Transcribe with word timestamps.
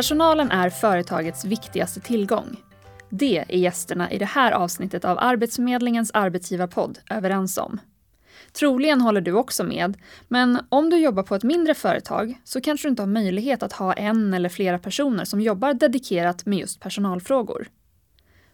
Personalen 0.00 0.50
är 0.50 0.70
företagets 0.70 1.44
viktigaste 1.44 2.00
tillgång. 2.00 2.56
Det 3.08 3.38
är 3.38 3.56
gästerna 3.56 4.10
i 4.10 4.18
det 4.18 4.24
här 4.24 4.52
avsnittet 4.52 5.04
av 5.04 5.18
Arbetsförmedlingens 5.18 6.10
arbetsgivarpodd 6.14 6.98
överens 7.10 7.58
om. 7.58 7.80
Troligen 8.52 9.00
håller 9.00 9.20
du 9.20 9.32
också 9.32 9.64
med, 9.64 9.96
men 10.28 10.58
om 10.68 10.90
du 10.90 10.96
jobbar 10.96 11.22
på 11.22 11.34
ett 11.34 11.42
mindre 11.42 11.74
företag 11.74 12.40
så 12.44 12.60
kanske 12.60 12.88
du 12.88 12.90
inte 12.90 13.02
har 13.02 13.06
möjlighet 13.06 13.62
att 13.62 13.72
ha 13.72 13.92
en 13.92 14.34
eller 14.34 14.48
flera 14.48 14.78
personer 14.78 15.24
som 15.24 15.40
jobbar 15.40 15.74
dedikerat 15.74 16.46
med 16.46 16.58
just 16.58 16.80
personalfrågor. 16.80 17.68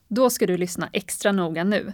Då 0.08 0.30
ska 0.30 0.46
du 0.46 0.56
lyssna 0.56 0.88
extra 0.92 1.32
noga 1.32 1.64
nu. 1.64 1.92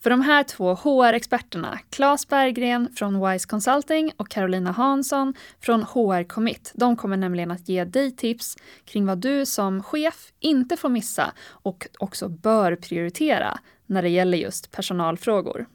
För 0.00 0.10
de 0.10 0.20
här 0.20 0.42
två 0.42 0.74
HR-experterna, 0.74 1.78
Claes 1.90 2.28
Berggren 2.28 2.88
från 2.96 3.30
Wise 3.30 3.48
Consulting 3.48 4.12
och 4.16 4.28
Carolina 4.28 4.72
Hansson 4.72 5.34
från 5.60 5.82
HR 5.82 6.24
Commit, 6.24 6.72
de 6.74 6.96
kommer 6.96 7.16
nämligen 7.16 7.50
att 7.50 7.68
ge 7.68 7.84
dig 7.84 8.16
tips 8.16 8.56
kring 8.84 9.06
vad 9.06 9.18
du 9.18 9.46
som 9.46 9.82
chef 9.82 10.32
inte 10.40 10.76
får 10.76 10.88
missa 10.88 11.32
och 11.48 11.86
också 11.98 12.28
bör 12.28 12.76
prioritera 12.76 13.58
när 13.86 14.02
det 14.02 14.08
gäller 14.08 14.38
just 14.38 14.70
personalfrågor. 14.70 15.66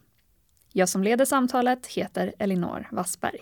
Jag 0.72 0.88
som 0.88 1.02
leder 1.02 1.24
samtalet 1.24 1.86
heter 1.86 2.32
Elinor 2.38 2.88
Wassberg. 2.90 3.40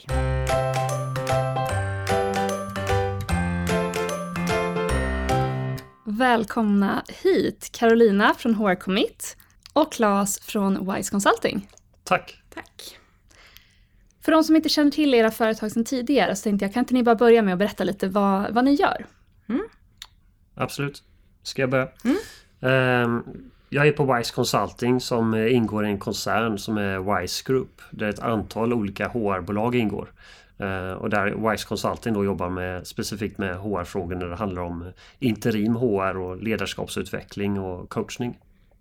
Välkomna 6.05 7.03
hit 7.23 7.69
Carolina 7.73 8.34
från 8.34 8.55
HR 8.55 8.75
Commit 8.75 9.37
och 9.80 9.92
Claes 9.92 10.41
från 10.41 10.94
Wise 10.94 11.11
Consulting. 11.11 11.69
Tack. 12.05 12.42
Tack. 12.55 12.98
För 14.25 14.33
de 14.33 14.44
som 14.44 14.56
inte 14.56 14.69
känner 14.69 14.91
till 14.91 15.14
era 15.14 15.30
företag 15.30 15.70
sedan 15.72 15.84
tidigare 15.84 16.36
så 16.36 16.42
tänkte 16.42 16.64
jag, 16.64 16.75
kan 16.75 16.80
inte 16.80 16.94
ni 16.94 17.03
bara 17.03 17.14
börja 17.14 17.42
med 17.42 17.53
att 17.53 17.58
berätta 17.58 17.84
lite 17.84 18.08
vad, 18.08 18.55
vad 18.55 18.64
ni 18.64 18.75
gör? 18.75 19.06
Mm. 19.48 19.62
Absolut. 20.55 21.03
Ska 21.42 21.62
jag 21.62 21.70
börja? 21.70 21.88
Mm. 22.05 23.05
Um, 23.05 23.50
jag 23.69 23.86
är 23.86 23.92
på 23.92 24.14
Wise 24.14 24.34
Consulting 24.34 25.00
som 25.00 25.34
ingår 25.34 25.86
i 25.86 25.88
en 25.88 25.98
koncern 25.98 26.58
som 26.58 26.78
är 26.78 27.20
Wise 27.20 27.44
Group. 27.47 27.83
Där 27.91 28.08
ett 28.08 28.19
antal 28.19 28.72
olika 28.72 29.08
HR-bolag 29.08 29.75
ingår. 29.75 30.12
Uh, 30.60 30.92
och 30.92 31.10
där 31.10 31.50
Wise 31.50 31.66
Consulting 31.66 32.14
då 32.14 32.25
jobbar 32.25 32.48
med, 32.50 32.86
specifikt 32.86 33.38
med 33.38 33.56
HR-frågor 33.56 34.14
när 34.14 34.27
det 34.27 34.36
handlar 34.36 34.62
om 34.62 34.92
interim 35.19 35.77
HR 35.77 36.16
och 36.16 36.42
ledarskapsutveckling 36.42 37.60
och 37.60 37.88
coachning. 37.88 38.38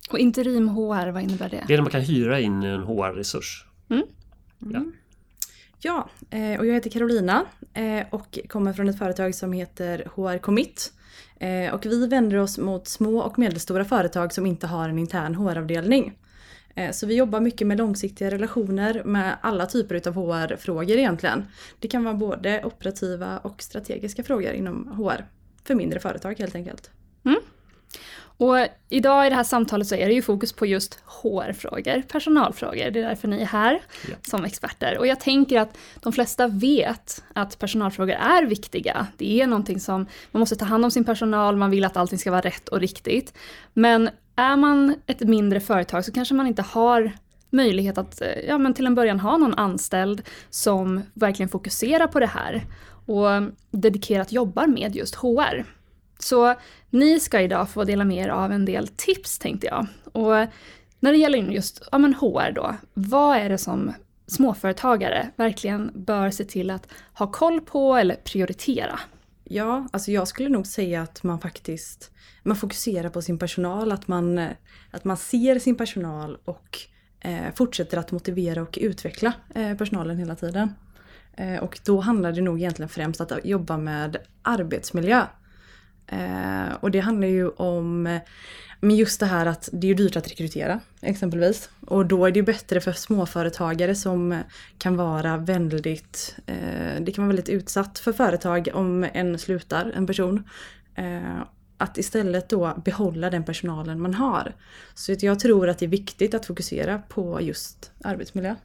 Och 0.10 0.20
interim 0.20 0.68
HR, 0.68 1.12
vad 1.12 1.24
innebär 1.24 1.50
det? 1.50 1.64
Det 1.68 1.74
är 1.74 1.78
när 1.78 1.84
man 1.84 1.92
kan 1.92 2.02
hyra 2.02 2.40
in 2.40 2.64
en 2.64 2.84
HR-resurs. 2.84 3.66
Mm. 3.90 4.04
Mm. 4.62 4.94
Ja. 5.80 6.10
ja, 6.30 6.38
eh, 6.38 6.60
och 6.60 6.66
jag 6.66 6.74
heter 6.74 6.90
Carolina 6.90 7.46
eh, 7.74 8.06
och 8.10 8.40
kommer 8.50 8.74
från 8.74 8.90
ett 8.90 8.98
företag 8.98 9.36
som 9.36 9.54
heter 9.54 10.10
HR 10.16 10.38
Commit. 10.38 10.94
Eh, 11.40 11.74
och 11.74 11.86
vi 11.86 12.08
vänder 12.08 12.38
oss 12.38 12.58
mot 12.58 12.88
små 12.88 13.20
och 13.20 13.40
medelstora 13.40 13.86
företag 13.86 14.34
som 14.34 14.46
inte 14.46 14.68
har 14.68 14.90
en 14.90 15.00
intern 15.00 15.36
HR-avdelning. 15.36 16.18
Så 16.92 17.06
vi 17.06 17.16
jobbar 17.16 17.40
mycket 17.40 17.68
med 17.68 17.78
långsiktiga 17.78 18.32
relationer 18.32 19.04
med 19.04 19.38
alla 19.42 19.66
typer 19.66 20.08
av 20.08 20.14
HR-frågor 20.14 20.98
egentligen. 20.98 21.46
Det 21.80 21.88
kan 21.88 22.04
vara 22.04 22.14
både 22.14 22.64
operativa 22.64 23.38
och 23.38 23.62
strategiska 23.62 24.24
frågor 24.24 24.54
inom 24.54 24.88
HR. 24.88 25.26
För 25.64 25.76
mindre 25.76 26.00
företag 26.00 26.40
helt 26.40 26.56
enkelt. 26.56 26.92
Mm. 27.26 27.40
Och 28.38 28.68
idag 28.90 29.26
i 29.28 29.30
det 29.30 29.36
här 29.36 29.44
samtalet 29.44 29.88
så 29.88 29.96
är 29.96 30.08
det 30.08 30.14
ju 30.14 30.22
fokus 30.22 30.54
på 30.54 30.66
just 30.66 31.00
HR-frågor, 31.06 32.02
personalfrågor. 32.02 32.92
Det 32.92 33.00
är 33.00 33.04
därför 33.10 33.28
ni 33.28 33.42
är 33.42 33.46
här 33.46 33.82
ja. 34.10 34.16
som 34.22 34.46
experter. 34.46 34.98
Och 34.98 35.08
jag 35.08 35.20
tänker 35.20 35.60
att 35.60 35.78
de 36.02 36.14
flesta 36.14 36.48
vet 36.48 37.24
att 37.34 37.60
personalfrågor 37.60 38.14
är 38.14 38.46
viktiga. 38.46 39.08
Det 39.18 39.42
är 39.42 39.48
någonting 39.48 39.80
som 39.80 40.08
man 40.32 40.40
måste 40.40 40.56
ta 40.56 40.66
hand 40.66 40.86
om 40.86 40.92
sin 40.92 41.06
personal, 41.06 41.56
man 41.56 41.72
vill 41.72 41.86
att 41.86 41.98
allting 41.98 42.20
ska 42.20 42.32
vara 42.32 42.42
rätt 42.42 42.70
och 42.70 42.80
riktigt. 42.80 43.34
Men 43.74 44.10
är 44.36 44.56
man 44.56 44.96
ett 45.06 45.20
mindre 45.20 45.60
företag 45.60 46.06
så 46.06 46.12
kanske 46.12 46.36
man 46.36 46.48
inte 46.48 46.62
har 46.62 47.12
möjlighet 47.50 47.98
att 47.98 48.22
ja, 48.48 48.58
men 48.58 48.74
till 48.74 48.86
en 48.86 48.96
början 48.96 49.20
ha 49.20 49.38
någon 49.38 49.54
anställd 49.54 50.22
som 50.50 51.02
verkligen 51.14 51.50
fokuserar 51.50 52.08
på 52.08 52.20
det 52.20 52.26
här 52.26 52.66
och 53.06 53.52
dedikerat 53.72 54.32
jobbar 54.32 54.68
med 54.68 54.96
just 54.96 55.16
HR. 55.16 55.77
Så 56.20 56.56
ni 56.90 57.20
ska 57.20 57.42
idag 57.42 57.70
få 57.70 57.84
dela 57.84 58.04
med 58.04 58.26
er 58.26 58.30
av 58.30 58.52
en 58.52 58.66
del 58.66 58.88
tips 58.88 59.40
tänkte 59.40 59.68
jag. 59.68 59.88
Och 60.14 60.48
när 61.00 61.12
det 61.12 61.18
gäller 61.18 61.38
just 61.38 61.88
ja, 61.92 61.98
men 61.98 62.14
HR 62.14 62.52
då, 62.52 62.76
vad 62.94 63.38
är 63.38 63.50
det 63.50 63.58
som 63.58 63.94
småföretagare 64.28 65.30
verkligen 65.36 65.92
bör 65.94 66.32
se 66.32 66.44
till 66.44 66.70
att 66.70 66.88
ha 67.14 67.32
koll 67.32 67.62
på 67.62 67.96
eller 67.96 68.16
prioritera? 68.16 69.00
Ja, 69.44 69.88
alltså 69.92 70.12
jag 70.12 70.28
skulle 70.28 70.50
nog 70.50 70.68
säga 70.68 71.02
att 71.02 71.24
man 71.24 71.40
faktiskt 71.40 72.12
man 72.48 72.58
fokuserar 72.58 73.10
på 73.10 73.22
sin 73.22 73.40
personal, 73.40 73.92
att 73.92 74.08
man, 74.08 74.40
att 74.92 75.04
man 75.04 75.18
ser 75.18 75.60
sin 75.60 75.76
personal 75.76 76.38
och 76.46 76.78
eh, 77.20 77.54
fortsätter 77.56 77.98
att 77.98 78.12
motivera 78.12 78.62
och 78.62 78.78
utveckla 78.82 79.34
eh, 79.56 79.78
personalen 79.78 80.18
hela 80.18 80.36
tiden. 80.36 80.74
Eh, 81.34 81.64
och 81.64 81.80
då 81.86 82.00
handlar 82.00 82.32
det 82.32 82.42
nog 82.42 82.60
egentligen 82.60 82.90
främst 82.90 83.22
att 83.22 83.46
jobba 83.46 83.78
med 83.78 84.18
arbetsmiljö. 84.42 85.24
Eh, 86.08 86.74
och 86.80 86.92
det 86.92 87.00
handlar 87.00 87.28
ju 87.28 87.50
om 87.50 88.20
men 88.80 88.96
just 88.96 89.20
det 89.20 89.26
här 89.26 89.46
att 89.46 89.70
det 89.72 89.90
är 89.90 89.96
dyrt 89.96 90.16
att 90.16 90.32
rekrytera 90.32 90.80
exempelvis. 91.02 91.70
Och 91.86 92.06
då 92.06 92.26
är 92.26 92.32
det 92.32 92.44
bättre 92.44 92.82
för 92.82 92.92
småföretagare 92.92 93.96
som 93.96 94.40
kan 94.78 94.98
vara 94.98 95.38
väldigt, 95.38 96.36
eh, 96.46 97.02
det 97.02 97.12
kan 97.12 97.24
vara 97.24 97.36
väldigt 97.36 97.50
utsatt 97.50 98.00
för 98.00 98.14
företag 98.14 98.70
om 98.74 99.08
en 99.14 99.40
slutar, 99.40 99.92
en 99.96 100.08
person. 100.08 100.44
Eh, 100.96 101.42
att 101.78 101.98
istället 101.98 102.50
då 102.50 102.82
behålla 102.86 103.30
den 103.30 103.44
personalen 103.44 104.02
man 104.02 104.14
har. 104.14 104.56
Så 104.94 105.16
jag 105.20 105.40
tror 105.40 105.70
att 105.70 105.80
det 105.80 105.86
är 105.86 105.90
viktigt 105.90 106.34
att 106.34 106.46
fokusera 106.46 107.00
på 107.00 107.42
just 107.42 107.92
arbetsmiljö. 108.04 108.56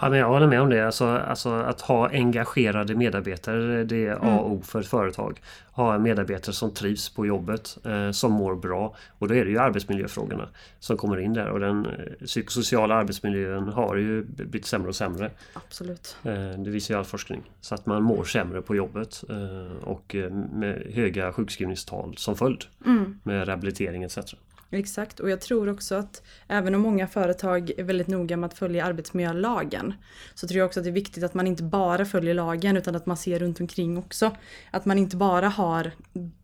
Ja, 0.00 0.10
men 0.10 0.18
jag 0.18 0.28
håller 0.28 0.46
med 0.46 0.60
om 0.60 0.70
det. 0.70 0.86
Alltså, 0.86 1.06
alltså, 1.06 1.52
att 1.52 1.80
ha 1.80 2.08
engagerade 2.08 2.94
medarbetare 2.94 3.84
det 3.84 4.06
är 4.06 4.12
A 4.12 4.38
och 4.38 4.46
O 4.46 4.52
mm. 4.52 4.62
för 4.62 4.80
ett 4.80 4.86
företag. 4.86 5.40
Ha 5.72 5.98
medarbetare 5.98 6.54
som 6.54 6.74
trivs 6.74 7.14
på 7.14 7.26
jobbet, 7.26 7.78
eh, 7.84 8.10
som 8.10 8.32
mår 8.32 8.54
bra. 8.54 8.96
Och 9.18 9.28
då 9.28 9.34
är 9.34 9.44
det 9.44 9.50
ju 9.50 9.58
arbetsmiljöfrågorna 9.58 10.48
som 10.78 10.96
kommer 10.96 11.20
in 11.20 11.34
där. 11.34 11.48
Och 11.48 11.60
den 11.60 11.86
eh, 11.86 12.26
psykosociala 12.26 12.94
arbetsmiljön 12.94 13.68
har 13.68 13.96
ju 13.96 14.24
blivit 14.24 14.66
sämre 14.66 14.88
och 14.88 14.96
sämre. 14.96 15.30
Absolut. 15.52 16.16
Eh, 16.24 16.32
det 16.34 16.70
visar 16.70 16.94
ju 16.94 16.98
all 16.98 17.04
forskning. 17.04 17.42
Så 17.60 17.74
att 17.74 17.86
man 17.86 18.02
mår 18.02 18.24
sämre 18.24 18.62
på 18.62 18.76
jobbet 18.76 19.24
eh, 19.28 19.88
och 19.88 20.14
eh, 20.14 20.30
med 20.30 20.82
höga 20.94 21.32
sjukskrivningstal 21.32 22.16
som 22.16 22.36
följd. 22.36 22.64
Mm. 22.86 23.20
Med 23.22 23.46
rehabilitering 23.46 24.02
etc. 24.02 24.18
Exakt, 24.70 25.20
och 25.20 25.30
jag 25.30 25.40
tror 25.40 25.68
också 25.68 25.94
att 25.94 26.22
även 26.48 26.74
om 26.74 26.80
många 26.80 27.08
företag 27.08 27.70
är 27.78 27.84
väldigt 27.84 28.08
noga 28.08 28.36
med 28.36 28.46
att 28.46 28.58
följa 28.58 28.84
arbetsmiljölagen 28.84 29.94
så 30.34 30.48
tror 30.48 30.58
jag 30.58 30.66
också 30.66 30.80
att 30.80 30.84
det 30.84 30.90
är 30.90 30.92
viktigt 30.92 31.24
att 31.24 31.34
man 31.34 31.46
inte 31.46 31.62
bara 31.62 32.04
följer 32.04 32.34
lagen 32.34 32.76
utan 32.76 32.96
att 32.96 33.06
man 33.06 33.16
ser 33.16 33.38
runt 33.38 33.60
omkring 33.60 33.98
också. 33.98 34.36
Att 34.70 34.84
man 34.84 34.98
inte 34.98 35.16
bara 35.16 35.48
har 35.48 35.92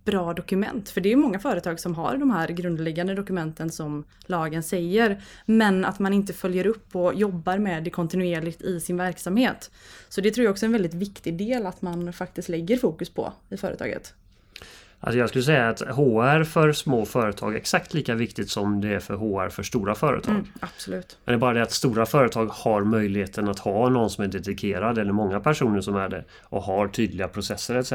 bra 0.04 0.34
dokument, 0.34 0.90
för 0.90 1.00
det 1.00 1.12
är 1.12 1.16
många 1.16 1.38
företag 1.38 1.80
som 1.80 1.94
har 1.94 2.16
de 2.16 2.30
här 2.30 2.48
grundläggande 2.48 3.14
dokumenten 3.14 3.70
som 3.70 4.04
lagen 4.26 4.62
säger, 4.62 5.22
men 5.46 5.84
att 5.84 5.98
man 5.98 6.12
inte 6.12 6.32
följer 6.32 6.66
upp 6.66 6.96
och 6.96 7.14
jobbar 7.14 7.58
med 7.58 7.84
det 7.84 7.90
kontinuerligt 7.90 8.62
i 8.62 8.80
sin 8.80 8.96
verksamhet. 8.96 9.70
Så 10.08 10.20
det 10.20 10.30
tror 10.30 10.44
jag 10.44 10.52
också 10.52 10.64
är 10.64 10.68
en 10.68 10.72
väldigt 10.72 10.94
viktig 10.94 11.38
del 11.38 11.66
att 11.66 11.82
man 11.82 12.12
faktiskt 12.12 12.48
lägger 12.48 12.76
fokus 12.76 13.10
på 13.10 13.32
i 13.48 13.56
företaget. 13.56 14.14
Alltså 15.04 15.18
jag 15.18 15.28
skulle 15.28 15.44
säga 15.44 15.68
att 15.68 15.80
HR 15.80 16.44
för 16.44 16.72
små 16.72 17.04
företag 17.04 17.54
är 17.54 17.56
exakt 17.56 17.94
lika 17.94 18.14
viktigt 18.14 18.50
som 18.50 18.80
det 18.80 18.88
är 18.88 19.00
för 19.00 19.14
HR 19.14 19.48
för 19.48 19.62
stora 19.62 19.94
företag. 19.94 20.34
Mm, 20.34 20.46
absolut. 20.60 21.18
Men 21.24 21.32
det 21.32 21.36
är 21.36 21.38
bara 21.38 21.54
det 21.54 21.62
att 21.62 21.72
stora 21.72 22.06
företag 22.06 22.46
har 22.46 22.84
möjligheten 22.84 23.48
att 23.48 23.58
ha 23.58 23.88
någon 23.88 24.10
som 24.10 24.24
är 24.24 24.28
dedikerad 24.28 24.98
eller 24.98 25.12
många 25.12 25.40
personer 25.40 25.80
som 25.80 25.96
är 25.96 26.08
det 26.08 26.24
och 26.42 26.62
har 26.62 26.88
tydliga 26.88 27.28
processer 27.28 27.74
etc. 27.74 27.92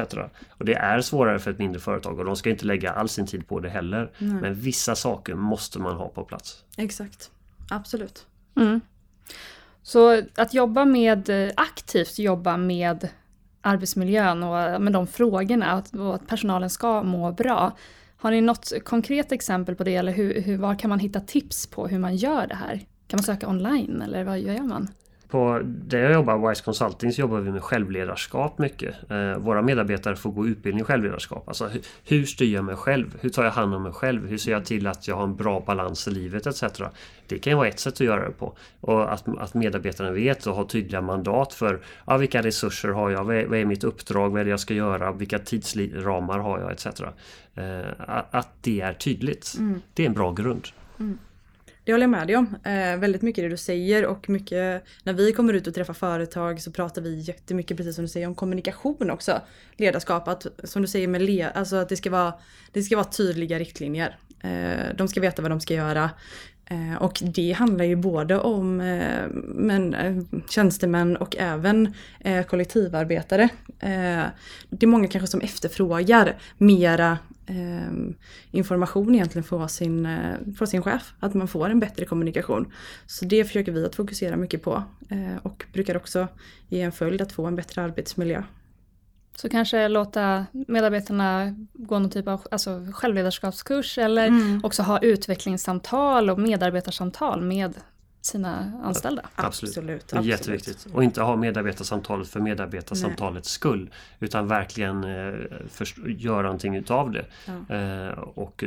Och 0.50 0.64
det 0.64 0.74
är 0.74 1.00
svårare 1.00 1.38
för 1.38 1.50
ett 1.50 1.58
mindre 1.58 1.80
företag 1.80 2.18
och 2.18 2.24
de 2.24 2.36
ska 2.36 2.50
inte 2.50 2.66
lägga 2.66 2.92
all 2.92 3.08
sin 3.08 3.26
tid 3.26 3.48
på 3.48 3.60
det 3.60 3.68
heller. 3.68 4.10
Mm. 4.18 4.36
Men 4.36 4.54
vissa 4.54 4.94
saker 4.94 5.34
måste 5.34 5.78
man 5.78 5.96
ha 5.96 6.08
på 6.08 6.24
plats. 6.24 6.64
Exakt. 6.76 7.30
Absolut. 7.70 8.26
Mm. 8.56 8.80
Så 9.82 10.22
att 10.34 10.54
jobba 10.54 10.84
med 10.84 11.52
aktivt 11.56 12.18
jobba 12.18 12.56
med 12.56 13.08
arbetsmiljön 13.68 14.42
och 14.42 14.82
med 14.82 14.92
de 14.92 15.06
frågorna 15.06 15.82
och 15.92 16.14
att 16.14 16.26
personalen 16.26 16.70
ska 16.70 17.02
må 17.02 17.32
bra. 17.32 17.76
Har 18.16 18.30
ni 18.30 18.40
något 18.40 18.72
konkret 18.84 19.32
exempel 19.32 19.74
på 19.74 19.84
det 19.84 19.96
eller 19.96 20.12
hur, 20.12 20.40
hur, 20.42 20.56
var 20.58 20.74
kan 20.74 20.90
man 20.90 20.98
hitta 20.98 21.20
tips 21.20 21.66
på 21.66 21.86
hur 21.86 21.98
man 21.98 22.16
gör 22.16 22.46
det 22.46 22.54
här? 22.54 22.80
Kan 23.06 23.16
man 23.18 23.24
söka 23.24 23.48
online 23.48 24.02
eller 24.02 24.24
vad 24.24 24.38
gör 24.38 24.62
man? 24.62 24.88
På 25.28 25.60
där 25.64 25.98
jag 25.98 26.12
jobbar, 26.12 26.48
Wise 26.48 26.64
Consulting, 26.64 27.12
så 27.12 27.20
jobbar 27.20 27.40
vi 27.40 27.50
med 27.50 27.62
självledarskap 27.62 28.58
mycket. 28.58 29.10
Eh, 29.10 29.38
våra 29.38 29.62
medarbetare 29.62 30.16
får 30.16 30.30
gå 30.30 30.46
utbildning 30.46 30.82
i 30.82 30.84
självledarskap. 30.84 31.48
Alltså 31.48 31.66
hur, 31.66 31.82
hur 32.04 32.24
styr 32.24 32.54
jag 32.54 32.64
mig 32.64 32.76
själv? 32.76 33.18
Hur 33.20 33.30
tar 33.30 33.44
jag 33.44 33.50
hand 33.50 33.74
om 33.74 33.82
mig 33.82 33.92
själv? 33.92 34.28
Hur 34.28 34.38
ser 34.38 34.52
jag 34.52 34.64
till 34.64 34.86
att 34.86 35.08
jag 35.08 35.16
har 35.16 35.24
en 35.24 35.36
bra 35.36 35.60
balans 35.66 36.08
i 36.08 36.10
livet 36.10 36.46
etc. 36.46 36.62
Det 37.26 37.38
kan 37.38 37.50
ju 37.50 37.56
vara 37.56 37.68
ett 37.68 37.80
sätt 37.80 37.94
att 37.94 38.00
göra 38.00 38.24
det 38.26 38.32
på. 38.32 38.56
Och 38.80 39.12
att, 39.12 39.38
att 39.38 39.54
medarbetarna 39.54 40.10
vet 40.10 40.46
och 40.46 40.56
har 40.56 40.64
tydliga 40.64 41.00
mandat 41.00 41.54
för 41.54 41.80
ja, 42.06 42.16
vilka 42.16 42.42
resurser 42.42 42.88
har 42.88 43.10
jag? 43.10 43.24
Vad 43.24 43.36
är, 43.36 43.46
vad 43.46 43.58
är 43.58 43.64
mitt 43.64 43.84
uppdrag? 43.84 44.30
Vad 44.30 44.40
är 44.40 44.44
det 44.44 44.50
jag 44.50 44.60
ska 44.60 44.74
göra? 44.74 45.12
Vilka 45.12 45.38
tidsramar 45.38 46.38
har 46.38 46.60
jag 46.60 46.72
etc. 46.72 46.86
Eh, 47.54 47.80
att 48.30 48.48
det 48.60 48.80
är 48.80 48.92
tydligt. 48.92 49.54
Mm. 49.58 49.80
Det 49.94 50.02
är 50.02 50.06
en 50.06 50.14
bra 50.14 50.32
grund. 50.32 50.68
Mm. 51.00 51.18
Det 51.88 51.92
håller 51.92 52.04
jag 52.04 52.10
med 52.10 52.26
dig 52.26 52.36
om. 52.36 52.56
Eh, 52.64 52.96
väldigt 52.96 53.22
mycket 53.22 53.44
det 53.44 53.48
du 53.48 53.56
säger 53.56 54.06
och 54.06 54.28
mycket 54.28 54.84
när 55.02 55.12
vi 55.12 55.32
kommer 55.32 55.52
ut 55.52 55.66
och 55.66 55.74
träffar 55.74 55.94
företag 55.94 56.60
så 56.60 56.70
pratar 56.70 57.02
vi 57.02 57.18
jättemycket 57.18 57.76
precis 57.76 57.94
som 57.94 58.04
du 58.04 58.08
säger 58.08 58.26
om 58.26 58.34
kommunikation 58.34 59.10
också. 59.10 59.40
Ledarskap, 59.76 60.28
att, 60.28 60.46
som 60.64 60.82
du 60.82 60.88
säger 60.88 61.08
med 61.08 61.22
le, 61.22 61.42
alltså 61.54 61.76
att 61.76 61.88
det 61.88 61.96
ska 61.96 62.10
vara, 62.10 62.34
det 62.72 62.82
ska 62.82 62.96
vara 62.96 63.06
tydliga 63.06 63.58
riktlinjer. 63.58 64.18
Eh, 64.40 64.94
de 64.96 65.08
ska 65.08 65.20
veta 65.20 65.42
vad 65.42 65.50
de 65.50 65.60
ska 65.60 65.74
göra. 65.74 66.10
Eh, 66.64 67.02
och 67.02 67.18
det 67.22 67.52
handlar 67.52 67.84
ju 67.84 67.96
både 67.96 68.38
om 68.38 68.80
eh, 68.80 69.28
men, 69.44 69.94
eh, 69.94 70.16
tjänstemän 70.48 71.16
och 71.16 71.36
även 71.36 71.94
eh, 72.20 72.44
kollektivarbetare. 72.44 73.42
Eh, 73.78 74.24
det 74.70 74.82
är 74.82 74.86
många 74.86 75.08
kanske 75.08 75.26
som 75.26 75.40
efterfrågar 75.40 76.36
mera 76.58 77.18
information 78.50 79.14
egentligen 79.14 79.44
från 79.44 79.68
sin, 79.68 80.08
från 80.58 80.68
sin 80.68 80.82
chef. 80.82 81.12
Att 81.20 81.34
man 81.34 81.48
får 81.48 81.70
en 81.70 81.80
bättre 81.80 82.04
kommunikation. 82.04 82.72
Så 83.06 83.24
det 83.24 83.44
försöker 83.44 83.72
vi 83.72 83.86
att 83.86 83.94
fokusera 83.94 84.36
mycket 84.36 84.62
på. 84.62 84.82
Och 85.42 85.64
brukar 85.72 85.96
också 85.96 86.28
ge 86.68 86.80
en 86.80 86.92
följd 86.92 87.22
att 87.22 87.32
få 87.32 87.46
en 87.46 87.56
bättre 87.56 87.82
arbetsmiljö. 87.82 88.42
Så 89.36 89.48
kanske 89.48 89.88
låta 89.88 90.46
medarbetarna 90.52 91.54
gå 91.72 91.98
någon 91.98 92.10
typ 92.10 92.28
av 92.28 92.46
alltså, 92.50 92.86
självledarskapskurs 92.92 93.98
eller 93.98 94.26
mm. 94.26 94.60
också 94.64 94.82
ha 94.82 94.98
utvecklingssamtal 94.98 96.30
och 96.30 96.38
medarbetarsamtal 96.38 97.42
med 97.42 97.74
sina 98.20 98.72
anställda. 98.82 99.22
Absolut, 99.34 99.76
absolut. 99.76 100.08
Det 100.08 100.16
är 100.16 100.22
jätteviktigt. 100.22 100.86
Och 100.92 101.04
inte 101.04 101.22
ha 101.22 101.36
medarbetarsamtalet 101.36 102.28
för 102.28 102.40
medarbetarsamtalets 102.40 103.48
Nej. 103.48 103.52
skull. 103.52 103.90
Utan 104.20 104.48
verkligen 104.48 105.04
eh, 105.04 105.34
göra 106.06 106.42
någonting 106.42 106.76
utav 106.76 107.12
det. 107.12 107.24
Ja. 107.46 107.76
Eh, 107.76 108.18
och 108.18 108.64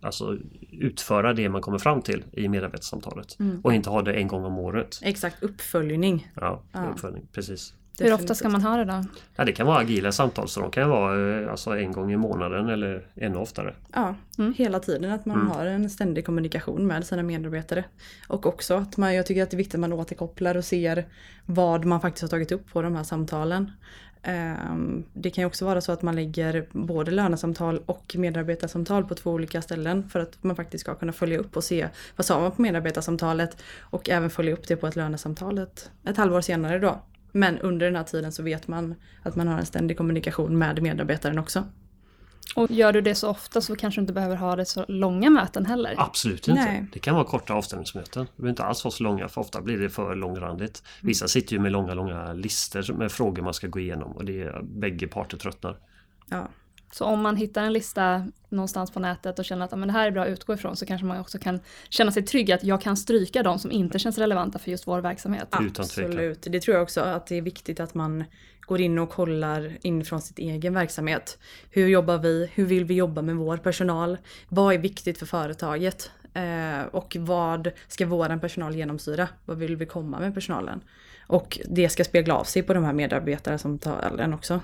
alltså, 0.00 0.38
utföra 0.70 1.32
det 1.32 1.48
man 1.48 1.60
kommer 1.60 1.78
fram 1.78 2.02
till 2.02 2.24
i 2.32 2.48
medarbetarsamtalet. 2.48 3.38
Mm. 3.40 3.60
Och 3.60 3.74
inte 3.74 3.90
ha 3.90 4.02
det 4.02 4.12
en 4.12 4.28
gång 4.28 4.44
om 4.44 4.58
året. 4.58 5.00
Exakt, 5.02 5.42
uppföljning. 5.42 6.32
Ja, 6.34 6.62
ja. 6.72 6.84
uppföljning, 6.92 7.26
precis. 7.32 7.74
Hur 7.98 8.14
ofta 8.14 8.34
ska 8.34 8.48
man 8.48 8.62
ha 8.62 8.76
det 8.76 8.84
då? 8.84 9.04
Ja, 9.36 9.44
det 9.44 9.52
kan 9.52 9.66
vara 9.66 9.78
agila 9.78 10.12
samtal 10.12 10.48
så 10.48 10.60
de 10.60 10.70
kan 10.70 10.90
vara 10.90 11.40
eh, 11.40 11.50
alltså, 11.50 11.70
en 11.70 11.92
gång 11.92 12.12
i 12.12 12.16
månaden 12.16 12.68
eller 12.68 13.06
ännu 13.14 13.38
oftare. 13.38 13.74
Ja, 13.92 14.14
mm. 14.38 14.54
hela 14.56 14.80
tiden 14.80 15.12
att 15.12 15.26
man 15.26 15.36
mm. 15.40 15.50
har 15.50 15.66
en 15.66 15.90
ständig 15.90 16.26
kommunikation 16.26 16.86
med 16.86 17.06
sina 17.06 17.22
medarbetare. 17.22 17.84
Och 18.28 18.46
också 18.46 18.74
att 18.74 18.96
man, 18.96 19.14
jag 19.14 19.26
tycker 19.26 19.42
att 19.42 19.50
det 19.50 19.54
är 19.54 19.58
viktigt 19.58 19.74
att 19.74 19.80
man 19.80 19.92
återkopplar 19.92 20.56
och 20.56 20.64
ser 20.64 21.06
vad 21.46 21.84
man 21.84 22.00
faktiskt 22.00 22.22
har 22.22 22.28
tagit 22.28 22.52
upp 22.52 22.72
på 22.72 22.82
de 22.82 22.96
här 22.96 23.04
samtalen. 23.04 23.70
Ehm, 24.22 25.04
det 25.12 25.30
kan 25.30 25.42
ju 25.42 25.46
också 25.46 25.64
vara 25.64 25.80
så 25.80 25.92
att 25.92 26.02
man 26.02 26.16
lägger 26.16 26.66
både 26.72 27.10
lönesamtal 27.10 27.82
och 27.86 28.14
medarbetarsamtal 28.18 29.04
på 29.04 29.14
två 29.14 29.30
olika 29.30 29.62
ställen 29.62 30.08
för 30.08 30.20
att 30.20 30.44
man 30.44 30.56
faktiskt 30.56 30.84
ska 30.84 30.94
kunna 30.94 31.12
följa 31.12 31.38
upp 31.38 31.56
och 31.56 31.64
se 31.64 31.88
vad 32.16 32.24
sa 32.24 32.40
man 32.40 32.50
på 32.50 32.62
medarbetarsamtalet 32.62 33.62
och 33.80 34.10
även 34.10 34.30
följa 34.30 34.52
upp 34.52 34.68
det 34.68 34.76
på 34.76 34.86
ett 34.86 34.96
lönesamtal 34.96 35.58
ett, 35.58 35.90
ett 36.04 36.16
halvår 36.16 36.40
senare 36.40 36.78
då. 36.78 37.00
Men 37.36 37.58
under 37.58 37.86
den 37.86 37.96
här 37.96 38.04
tiden 38.04 38.32
så 38.32 38.42
vet 38.42 38.68
man 38.68 38.94
att 39.22 39.36
man 39.36 39.48
har 39.48 39.58
en 39.58 39.66
ständig 39.66 39.96
kommunikation 39.96 40.58
med 40.58 40.82
medarbetaren 40.82 41.38
också. 41.38 41.64
Och 42.56 42.70
gör 42.70 42.92
du 42.92 43.00
det 43.00 43.14
så 43.14 43.28
ofta 43.28 43.60
så 43.60 43.76
kanske 43.76 44.00
du 44.00 44.02
inte 44.02 44.12
behöver 44.12 44.36
ha 44.36 44.56
det 44.56 44.64
så 44.64 44.84
långa 44.88 45.30
möten 45.30 45.66
heller? 45.66 45.94
Absolut 45.96 46.48
inte. 46.48 46.64
Nej. 46.64 46.86
Det 46.92 46.98
kan 46.98 47.14
vara 47.14 47.24
korta 47.24 47.54
avstämningsmöten. 47.54 48.24
Det 48.24 48.36
behöver 48.36 48.50
inte 48.50 48.64
alls 48.64 48.84
vara 48.84 48.92
så 48.92 49.02
långa 49.02 49.28
för 49.28 49.40
ofta 49.40 49.60
blir 49.60 49.78
det 49.78 49.88
för 49.88 50.14
långrandigt. 50.14 50.82
Vissa 51.02 51.28
sitter 51.28 51.52
ju 51.52 51.60
med 51.60 51.72
långa, 51.72 51.94
långa 51.94 52.32
listor 52.32 52.92
med 52.92 53.12
frågor 53.12 53.42
man 53.42 53.54
ska 53.54 53.66
gå 53.66 53.80
igenom 53.80 54.12
och 54.12 54.24
det 54.24 54.42
är 54.42 54.62
bägge 54.62 55.06
parter 55.06 55.36
tröttnar. 55.36 55.78
Ja. 56.30 56.48
Så 56.92 57.04
om 57.04 57.20
man 57.20 57.36
hittar 57.36 57.62
en 57.62 57.72
lista 57.72 58.26
någonstans 58.48 58.90
på 58.90 59.00
nätet 59.00 59.38
och 59.38 59.44
känner 59.44 59.64
att 59.64 59.78
men 59.78 59.88
det 59.88 59.92
här 59.92 60.06
är 60.06 60.10
bra 60.10 60.22
att 60.22 60.28
utgå 60.28 60.54
ifrån 60.54 60.76
så 60.76 60.86
kanske 60.86 61.06
man 61.06 61.20
också 61.20 61.38
kan 61.38 61.60
känna 61.88 62.12
sig 62.12 62.22
trygg 62.22 62.52
att 62.52 62.64
jag 62.64 62.80
kan 62.80 62.96
stryka 62.96 63.42
de 63.42 63.58
som 63.58 63.72
inte 63.72 63.98
känns 63.98 64.18
relevanta 64.18 64.58
för 64.58 64.70
just 64.70 64.86
vår 64.86 65.00
verksamhet. 65.00 65.48
Absolut, 65.50 66.42
det 66.42 66.60
tror 66.60 66.74
jag 66.74 66.82
också 66.82 67.00
att 67.00 67.26
det 67.26 67.36
är 67.36 67.42
viktigt 67.42 67.80
att 67.80 67.94
man 67.94 68.24
går 68.60 68.80
in 68.80 68.98
och 68.98 69.10
kollar 69.10 69.78
inifrån 69.82 70.20
sitt 70.20 70.38
egen 70.38 70.74
verksamhet. 70.74 71.38
Hur 71.70 71.86
jobbar 71.86 72.18
vi? 72.18 72.50
Hur 72.54 72.66
vill 72.66 72.84
vi 72.84 72.94
jobba 72.94 73.22
med 73.22 73.36
vår 73.36 73.56
personal? 73.56 74.18
Vad 74.48 74.74
är 74.74 74.78
viktigt 74.78 75.18
för 75.18 75.26
företaget? 75.26 76.10
Eh, 76.34 76.82
och 76.90 77.16
vad 77.20 77.70
ska 77.88 78.06
vår 78.06 78.38
personal 78.38 78.74
genomsyra? 78.74 79.28
Vad 79.44 79.58
vill 79.58 79.76
vi 79.76 79.86
komma 79.86 80.18
med 80.18 80.34
personalen? 80.34 80.80
Och 81.26 81.58
det 81.68 81.88
ska 81.88 82.04
spegla 82.04 82.34
av 82.34 82.44
sig 82.44 82.62
på 82.62 82.74
de 82.74 82.84
här 82.84 82.92
medarbetare 82.92 83.58
som 83.58 83.78
tar 83.78 84.14
den 84.16 84.34
också. 84.34 84.60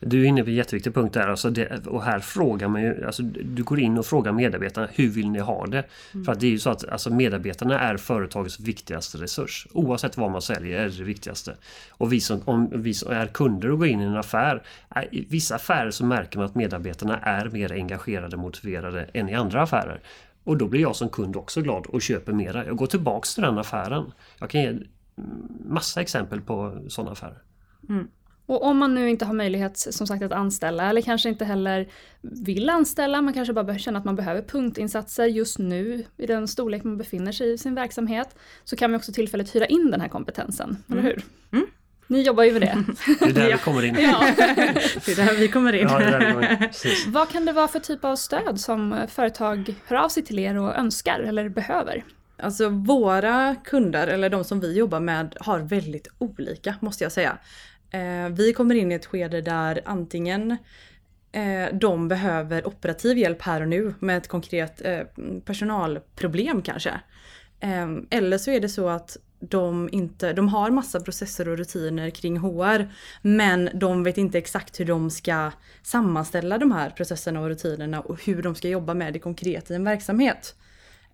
Du 0.00 0.22
är 0.22 0.24
inne 0.24 0.42
på 0.42 0.50
en 0.50 0.54
jätteviktig 0.54 0.94
punkt 0.94 1.14
där. 1.14 1.28
Alltså 1.28 1.50
det, 1.50 1.86
och 1.86 2.02
här 2.02 2.18
frågar 2.18 2.68
man 2.68 2.82
ju, 2.82 3.06
alltså 3.06 3.22
du 3.22 3.62
går 3.62 3.80
in 3.80 3.98
och 3.98 4.06
frågar 4.06 4.32
medarbetarna 4.32 4.88
hur 4.92 5.08
vill 5.08 5.30
ni 5.30 5.38
ha 5.38 5.66
det? 5.66 5.84
Mm. 6.14 6.24
För 6.24 6.32
att 6.32 6.40
det 6.40 6.46
är 6.46 6.50
ju 6.50 6.58
så 6.58 6.70
att 6.70 6.88
alltså 6.88 7.10
medarbetarna 7.14 7.80
är 7.80 7.96
företagets 7.96 8.60
viktigaste 8.60 9.18
resurs. 9.18 9.66
Oavsett 9.72 10.16
vad 10.16 10.30
man 10.30 10.42
säljer 10.42 10.80
är 10.80 10.84
det 10.84 10.96
det 10.96 11.04
viktigaste. 11.04 11.54
Och 11.90 12.12
vi 12.12 12.20
som, 12.20 12.40
om 12.44 12.82
vi 12.82 12.94
som 12.94 13.12
är 13.12 13.26
kunder 13.26 13.70
och 13.70 13.78
går 13.78 13.88
in 13.88 14.00
i 14.00 14.04
en 14.04 14.16
affär, 14.16 14.62
i 15.10 15.26
vissa 15.28 15.54
affärer 15.54 15.90
så 15.90 16.04
märker 16.04 16.38
man 16.38 16.46
att 16.46 16.54
medarbetarna 16.54 17.18
är 17.18 17.48
mer 17.48 17.72
engagerade 17.72 18.36
och 18.36 18.42
motiverade 18.42 19.10
än 19.12 19.28
i 19.28 19.34
andra 19.34 19.62
affärer. 19.62 20.00
Och 20.44 20.56
då 20.56 20.68
blir 20.68 20.80
jag 20.80 20.96
som 20.96 21.08
kund 21.08 21.36
också 21.36 21.62
glad 21.62 21.86
och 21.86 22.02
köper 22.02 22.32
mera. 22.32 22.66
Jag 22.66 22.76
går 22.76 22.86
tillbaks 22.86 23.34
till 23.34 23.42
den 23.42 23.58
affären. 23.58 24.12
Jag 24.38 24.50
kan 24.50 24.60
ge 24.60 24.78
massa 25.64 26.00
exempel 26.00 26.40
på 26.40 26.84
sådana 26.88 27.12
affärer. 27.12 27.42
Mm. 27.88 28.08
Och 28.50 28.62
om 28.62 28.78
man 28.78 28.94
nu 28.94 29.10
inte 29.10 29.24
har 29.24 29.34
möjlighet 29.34 29.78
som 29.78 30.06
sagt 30.06 30.22
att 30.22 30.32
anställa 30.32 30.90
eller 30.90 31.00
kanske 31.00 31.28
inte 31.28 31.44
heller 31.44 31.88
vill 32.20 32.70
anställa, 32.70 33.22
man 33.22 33.34
kanske 33.34 33.52
bara 33.52 33.78
känner 33.78 33.98
att 33.98 34.04
man 34.04 34.16
behöver 34.16 34.42
punktinsatser 34.42 35.26
just 35.26 35.58
nu 35.58 36.04
i 36.16 36.26
den 36.26 36.48
storlek 36.48 36.84
man 36.84 36.98
befinner 36.98 37.32
sig 37.32 37.52
i 37.52 37.58
sin 37.58 37.74
verksamhet, 37.74 38.36
så 38.64 38.76
kan 38.76 38.90
vi 38.90 38.98
också 38.98 39.12
tillfälligt 39.12 39.54
hyra 39.54 39.66
in 39.66 39.90
den 39.90 40.00
här 40.00 40.08
kompetensen, 40.08 40.76
mm. 40.88 40.98
eller 40.98 41.10
hur? 41.10 41.24
Mm. 41.52 41.66
Ni 42.06 42.22
jobbar 42.22 42.44
ju 42.44 42.52
med 42.52 42.60
det. 42.60 42.84
Det 43.20 43.24
är 43.24 43.32
där 43.32 43.52
vi 43.52 43.58
kommer 43.58 43.84
in. 43.84 43.96
Ja. 44.00 44.32
det 45.06 45.12
är 45.12 45.16
där 45.26 45.36
vi 45.36 45.48
kommer 45.48 45.72
in. 45.72 45.88
Ja, 45.90 46.68
Vad 47.06 47.28
kan 47.28 47.44
det 47.44 47.52
vara 47.52 47.68
för 47.68 47.80
typ 47.80 48.04
av 48.04 48.16
stöd 48.16 48.60
som 48.60 49.06
företag 49.08 49.74
hör 49.86 49.96
av 49.96 50.08
sig 50.08 50.22
till 50.22 50.38
er 50.38 50.58
och 50.58 50.76
önskar 50.76 51.20
eller 51.20 51.48
behöver? 51.48 52.04
Alltså 52.42 52.68
våra 52.68 53.56
kunder, 53.64 54.06
eller 54.06 54.30
de 54.30 54.44
som 54.44 54.60
vi 54.60 54.78
jobbar 54.78 55.00
med, 55.00 55.36
har 55.40 55.58
väldigt 55.58 56.08
olika 56.18 56.74
måste 56.80 57.04
jag 57.04 57.12
säga. 57.12 57.38
Eh, 57.90 58.28
vi 58.28 58.52
kommer 58.52 58.74
in 58.74 58.92
i 58.92 58.94
ett 58.94 59.06
skede 59.06 59.40
där 59.40 59.80
antingen 59.84 60.56
eh, 61.32 61.66
de 61.72 62.08
behöver 62.08 62.66
operativ 62.66 63.18
hjälp 63.18 63.42
här 63.42 63.60
och 63.60 63.68
nu 63.68 63.94
med 63.98 64.16
ett 64.16 64.28
konkret 64.28 64.82
eh, 64.84 65.02
personalproblem 65.44 66.62
kanske. 66.62 67.00
Ehm, 67.60 68.06
eller 68.10 68.38
så 68.38 68.50
är 68.50 68.60
det 68.60 68.68
så 68.68 68.88
att 68.88 69.16
de, 69.40 69.88
inte, 69.92 70.32
de 70.32 70.48
har 70.48 70.70
massa 70.70 71.00
processer 71.00 71.48
och 71.48 71.58
rutiner 71.58 72.10
kring 72.10 72.36
HR 72.36 72.92
men 73.22 73.70
de 73.74 74.02
vet 74.02 74.18
inte 74.18 74.38
exakt 74.38 74.80
hur 74.80 74.84
de 74.84 75.10
ska 75.10 75.50
sammanställa 75.82 76.58
de 76.58 76.72
här 76.72 76.90
processerna 76.90 77.40
och 77.40 77.48
rutinerna 77.48 78.00
och 78.00 78.24
hur 78.24 78.42
de 78.42 78.54
ska 78.54 78.68
jobba 78.68 78.94
med 78.94 79.12
det 79.12 79.18
konkret 79.18 79.70
i 79.70 79.74
en 79.74 79.84
verksamhet. 79.84 80.54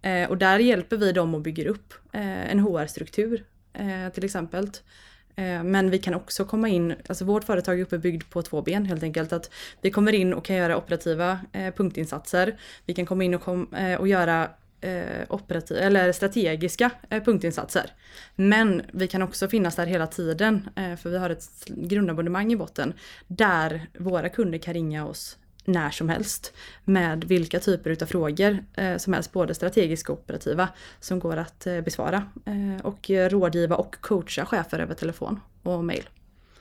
Eh, 0.03 0.29
och 0.29 0.39
där 0.39 0.59
hjälper 0.59 0.97
vi 0.97 1.13
dem 1.13 1.35
och 1.35 1.41
bygger 1.41 1.67
upp 1.67 1.95
eh, 2.13 2.51
en 2.51 2.61
HR-struktur 2.61 3.45
eh, 3.73 4.13
till 4.13 4.25
exempel. 4.25 4.71
Eh, 5.37 5.63
men 5.63 5.91
vi 5.91 5.99
kan 5.99 6.15
också 6.15 6.45
komma 6.45 6.69
in, 6.69 6.95
alltså 7.09 7.25
vårt 7.25 7.45
företag 7.45 7.81
är 7.81 7.83
uppbyggt 7.83 8.31
på 8.31 8.43
två 8.43 8.63
ben 8.63 8.87
helt 8.87 9.03
enkelt. 9.03 9.33
Att 9.33 9.51
vi 9.81 9.91
kommer 9.91 10.13
in 10.13 10.35
och 10.35 10.45
kan 10.45 10.57
göra 10.57 10.77
operativa 10.77 11.41
eh, 11.53 11.75
punktinsatser. 11.75 12.57
Vi 12.87 12.95
kan 12.95 13.07
komma 13.07 13.25
in 13.25 13.35
och, 13.35 13.43
kom, 13.43 13.75
eh, 13.75 13.95
och 13.95 14.09
göra 14.09 14.51
operativa, 15.29 15.81
eller 15.81 16.13
strategiska 16.13 16.91
punktinsatser. 17.25 17.91
Men 18.37 18.83
vi 18.93 19.09
kan 19.09 19.23
också 19.23 19.49
finnas 19.49 19.77
där 19.77 19.87
hela 19.87 20.07
tiden 20.07 20.69
för 20.75 21.11
vi 21.11 21.19
har 21.19 21.31
ett 21.31 21.45
grundabonnemang 21.67 22.53
i 22.53 22.57
botten 22.57 22.93
där 23.27 23.87
våra 23.99 24.29
kunder 24.29 24.59
kan 24.59 24.75
ringa 24.75 25.07
oss 25.07 25.39
när 25.67 25.91
som 25.91 26.09
helst 26.09 26.53
med 26.85 27.25
vilka 27.25 27.61
typer 27.61 28.03
av 28.03 28.07
frågor 28.07 28.65
eh, 28.75 28.97
som 28.97 29.13
helst, 29.13 29.33
både 29.33 29.55
strategiska 29.55 30.13
och 30.13 30.19
operativa, 30.19 30.69
som 31.01 31.19
går 31.19 31.37
att 31.37 31.67
eh, 31.67 31.81
besvara. 31.81 32.23
Eh, 32.45 32.87
och 32.87 33.11
rådgiva 33.11 33.77
och 33.77 34.01
coacha 34.01 34.47
chefer 34.47 34.79
över 34.79 34.95
telefon 34.95 35.41
och 35.63 35.85
mail. 35.85 36.09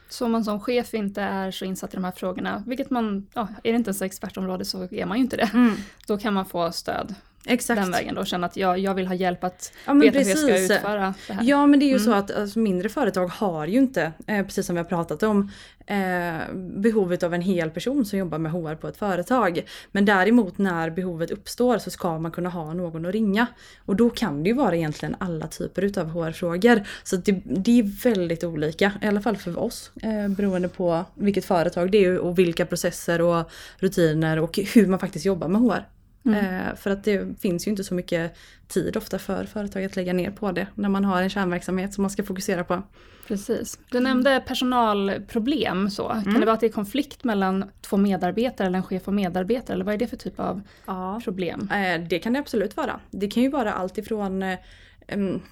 Så 0.10 0.26
om 0.26 0.32
man 0.32 0.44
som 0.44 0.60
chef 0.60 0.94
inte 0.94 1.22
är 1.22 1.52
så 1.52 1.66
insatt 1.66 1.94
i 1.94 1.98
de 1.98 2.04
här 2.04 2.12
frågorna, 2.12 2.64
vilket 2.68 2.90
man, 2.90 3.28
ja, 3.34 3.48
är 3.64 3.72
det 3.72 3.78
inte 3.78 3.88
ens 3.88 4.02
expertområde 4.02 4.66
så 4.66 4.88
är 4.92 5.06
man 5.06 5.18
ju 5.18 5.24
inte 5.24 5.38
det. 5.38 5.50
Mm. 5.54 5.76
Då 6.08 6.18
kan 6.18 6.34
man 6.34 6.46
få 6.46 6.72
stöd 6.72 7.16
Exakt. 7.48 7.82
den 7.82 7.92
vägen 7.92 8.16
då 8.16 8.22
och 8.22 8.28
känna 8.28 8.48
att 8.48 8.58
jag, 8.58 8.80
jag 8.80 8.94
vill 8.94 9.08
ha 9.08 9.16
hjälp 9.16 9.44
att 9.44 9.74
Ja, 9.86 9.94
veta 9.94 10.20
hur 10.20 10.26
jag 10.30 10.38
ska 10.38 10.48
precis. 10.48 10.72
utföra 10.72 11.14
det 11.28 11.34
här. 11.34 11.44
Ja 11.44 11.68
men 11.68 11.80
det 11.80 11.86
är 11.86 11.88
ju 11.88 11.94
Mm. 11.96 12.06
så 12.06 12.14
att 12.14 12.32
alltså, 12.32 12.60
mindre 12.60 12.90
företag 12.90 13.28
har 13.28 13.68
ju 13.68 13.78
inte, 13.78 14.12
eh, 14.28 14.46
precis 14.46 14.66
som 14.66 14.76
vi 14.76 14.80
har 14.82 14.86
pratat 14.90 15.24
om, 15.24 15.52
eh, 15.88 16.54
behovet 16.56 17.24
av 17.24 17.34
en 17.34 17.42
hel 17.42 17.70
person 17.70 18.06
som 18.06 18.20
jobbar 18.20 18.38
med 18.38 18.52
HR 18.52 18.76
på 18.76 18.88
ett 18.88 18.98
företag. 18.98 19.62
Men 19.92 20.06
däremot 20.06 20.58
när 20.58 20.90
behovet 20.90 21.32
uppstår 21.32 21.78
så 21.78 21.90
ska 21.92 22.20
man 22.20 22.32
kunna 22.32 22.50
ha 22.50 22.74
någon 22.74 23.06
att 23.06 23.14
ringa. 23.14 23.48
Och 23.86 23.96
då 23.96 24.10
kan 24.10 24.44
det 24.44 24.50
ju 24.50 24.56
vara 24.56 24.76
egentligen 24.76 25.16
alla 25.20 25.48
typer 25.48 25.82
utav 25.82 26.08
HR-frågor. 26.10 26.84
Så 27.04 27.16
det, 27.16 27.32
det 27.46 27.80
är 27.80 28.04
väldigt 28.04 28.44
olika, 28.44 28.92
i 29.02 29.08
alla 29.08 29.22
fall 29.22 29.38
för 29.38 29.60
oss, 29.60 29.92
eh, 30.02 30.28
beroende 30.28 30.68
på 30.70 31.06
vilket 31.16 31.46
företag 31.46 31.92
det 31.92 32.06
är 32.06 32.18
och 32.18 32.40
vilka 32.40 32.66
processer 32.66 33.22
och 33.22 33.50
rutiner 33.78 34.40
och 34.40 34.60
hur 34.74 34.88
man 34.88 35.00
faktiskt 35.00 35.26
jobbar 35.26 35.48
med 35.48 35.62
HR. 35.62 35.86
Eh, 36.34 36.76
för 36.76 36.90
att 36.92 37.04
det 37.04 37.42
finns 37.42 37.68
ju 37.68 37.72
inte 37.72 37.84
så 37.84 37.94
mycket 37.94 38.36
tid 38.68 38.98
ofta 38.98 39.20
för 39.20 39.44
företag 39.46 39.84
att 39.84 39.96
lägga 39.96 40.14
ner 40.14 40.32
på 40.32 40.52
det 40.52 40.68
när 40.76 40.90
man 40.90 41.06
har 41.06 41.22
en 41.22 41.30
kärnverksamhet 41.30 41.94
som 41.94 42.02
man 42.02 42.10
ska 42.12 42.24
fokusera 42.24 42.64
på. 42.64 42.84
Precis. 43.28 43.80
Du 43.92 44.00
nämnde 44.00 44.44
personalproblem 44.48 45.90
så. 45.90 46.10
Mm. 46.12 46.24
Kan 46.24 46.34
det 46.40 46.46
vara 46.46 46.54
att 46.54 46.60
det 46.60 46.66
är 46.68 46.72
konflikt 46.72 47.24
mellan 47.24 47.66
två 47.82 47.98
medarbetare 47.98 48.68
eller 48.68 48.78
en 48.78 48.84
chef 48.84 49.08
och 49.08 49.14
medarbetare 49.14 49.74
eller 49.74 49.86
vad 49.86 49.94
är 49.94 49.98
det 49.98 50.08
för 50.08 50.18
typ 50.18 50.40
av 50.40 50.62
Ja. 50.86 51.22
problem? 51.24 51.70
Eh, 51.74 52.02
det 52.08 52.20
kan 52.20 52.34
det 52.34 52.40
absolut 52.40 52.78
vara. 52.78 53.00
Det 53.12 53.28
kan 53.28 53.44
ju 53.44 53.50
vara 53.50 53.74
allt 53.74 53.98
ifrån 53.98 54.44
eh, 54.44 54.58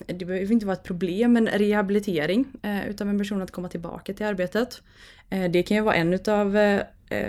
det 0.06 0.26
behöver 0.26 0.52
inte 0.52 0.66
vara 0.66 0.78
ett 0.78 0.84
problem, 0.84 1.34
men 1.34 1.48
rehabilitering 1.48 2.46
eh, 2.62 2.88
utav 2.90 3.10
en 3.10 3.18
person 3.18 3.42
att 3.42 3.52
komma 3.52 3.70
tillbaka 3.70 4.14
till 4.14 4.26
arbetet. 4.26 4.82
Det 5.52 5.64
kan 5.64 5.78
ju 5.78 5.84
vara 5.84 5.96
en 5.96 6.14
utav 6.14 6.58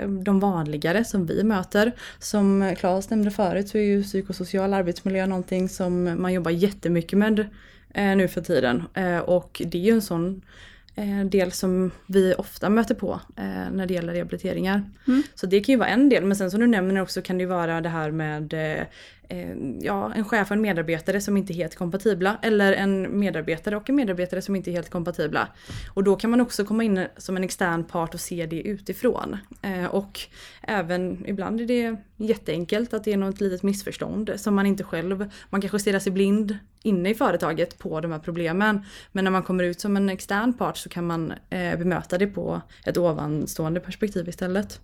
de 0.08 0.40
vanligare 0.40 1.04
som 1.04 1.26
vi 1.26 1.44
möter. 1.44 1.92
Som 2.18 2.74
Claes 2.78 3.10
nämnde 3.10 3.30
förut 3.30 3.68
så 3.68 3.78
är 3.78 3.82
ju 3.82 4.02
psykosocial 4.02 4.74
arbetsmiljö 4.74 5.26
någonting 5.26 5.68
som 5.68 6.22
man 6.22 6.32
jobbar 6.32 6.50
jättemycket 6.50 7.18
med 7.18 7.38
eh, 7.94 8.16
nu 8.16 8.28
för 8.28 8.40
tiden. 8.40 8.82
Eh, 8.94 9.18
och 9.18 9.62
det 9.64 9.78
är 9.78 9.82
ju 9.82 9.92
en 9.92 10.02
sån 10.02 10.42
eh, 10.94 11.24
del 11.24 11.52
som 11.52 11.90
vi 12.06 12.34
ofta 12.38 12.70
möter 12.70 12.94
på 12.94 13.20
eh, 13.36 13.70
när 13.72 13.86
det 13.86 13.94
gäller 13.94 14.12
rehabiliteringar. 14.12 14.82
Mm. 15.06 15.22
Så 15.34 15.46
det 15.46 15.60
kan 15.60 15.72
ju 15.72 15.78
vara 15.78 15.88
en 15.88 16.08
del, 16.08 16.24
men 16.24 16.36
sen 16.36 16.50
som 16.50 16.60
du 16.60 16.66
nämner 16.66 17.02
också 17.02 17.22
kan 17.22 17.38
det 17.38 17.42
ju 17.42 17.48
vara 17.48 17.80
det 17.80 17.88
här 17.88 18.10
med 18.10 18.52
eh, 18.52 18.60
eh, 18.60 18.86
Eh, 19.28 19.56
ja, 19.80 20.12
en 20.14 20.24
chef 20.24 20.50
och 20.50 20.56
en 20.56 20.60
medarbetare 20.60 21.20
som 21.20 21.36
inte 21.36 21.52
är 21.52 21.54
helt 21.54 21.76
kompatibla. 21.76 22.38
Eller 22.42 22.72
en 22.72 23.18
medarbetare 23.18 23.76
och 23.76 23.90
en 23.90 23.96
medarbetare 23.96 24.42
som 24.42 24.56
inte 24.56 24.70
är 24.70 24.72
helt 24.72 24.90
kompatibla. 24.90 25.48
Och 25.94 26.04
då 26.04 26.16
kan 26.16 26.30
man 26.30 26.40
också 26.40 26.64
komma 26.64 26.84
in 26.84 27.06
som 27.16 27.36
en 27.36 27.44
extern 27.44 27.84
part 27.84 28.14
och 28.14 28.20
se 28.20 28.46
det 28.46 28.62
utifrån. 28.62 29.36
Eh, 29.62 29.84
och 29.84 30.20
även 30.62 31.28
ibland 31.28 31.60
är 31.60 31.66
det 31.66 31.96
jätteenkelt 32.16 32.94
att 32.94 33.04
det 33.04 33.12
är 33.12 33.16
något 33.16 33.40
litet 33.40 33.62
missförstånd 33.62 34.32
som 34.36 34.54
man 34.54 34.66
inte 34.66 34.84
själv, 34.84 35.30
man 35.50 35.60
kanske 35.60 35.78
stirrar 35.78 35.98
sig 35.98 36.12
blind 36.12 36.58
inne 36.82 37.10
i 37.10 37.14
företaget 37.14 37.78
på 37.78 38.00
de 38.00 38.12
här 38.12 38.18
problemen. 38.18 38.84
Men 39.12 39.24
när 39.24 39.30
man 39.30 39.42
kommer 39.42 39.64
ut 39.64 39.80
som 39.80 39.96
en 39.96 40.08
extern 40.08 40.52
part 40.52 40.76
så 40.76 40.88
kan 40.88 41.06
man 41.06 41.32
eh, 41.50 41.78
bemöta 41.78 42.18
det 42.18 42.26
på 42.26 42.60
ett 42.86 42.96
ovanstående 42.96 43.80
perspektiv 43.80 44.28
istället. 44.28 44.80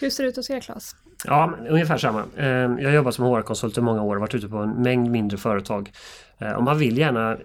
Hur 0.00 0.10
ser 0.10 0.22
det 0.22 0.28
ut 0.28 0.36
hos 0.36 0.50
er 0.50 0.60
Claes? 0.60 0.96
Ja, 1.24 1.52
ungefär 1.68 1.98
samma. 1.98 2.22
Ehm, 2.36 2.78
jag 2.78 2.88
har 2.88 2.96
jobbat 2.96 3.14
som 3.14 3.24
HR-konsult 3.24 3.78
i 3.78 3.80
många 3.80 4.02
år 4.02 4.16
och 4.16 4.20
varit 4.20 4.34
ute 4.34 4.48
på 4.48 4.56
en 4.56 4.70
mängd 4.82 5.10
mindre 5.10 5.38
företag. 5.38 5.90
Eh, 6.38 6.52
och 6.52 6.62
man 6.62 6.78
vill 6.78 6.98
gärna 6.98 7.32
eh, 7.32 7.38